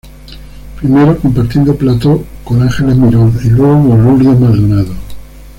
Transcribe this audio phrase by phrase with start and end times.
[0.79, 4.95] Primero compartiendo plató con Ángeles Mirón y luego con Lourdes Maldonado.